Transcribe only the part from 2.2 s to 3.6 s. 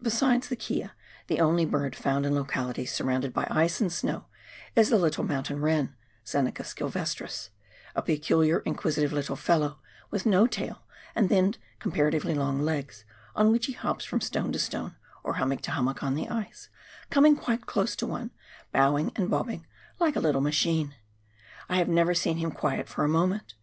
in localities surrounded by